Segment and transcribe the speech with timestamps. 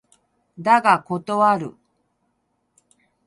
[0.59, 1.75] だが断る。